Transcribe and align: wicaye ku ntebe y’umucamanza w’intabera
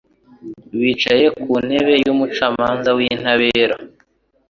wicaye 0.79 1.25
ku 1.41 1.51
ntebe 1.65 1.93
y’umucamanza 2.05 2.89
w’intabera 2.97 3.75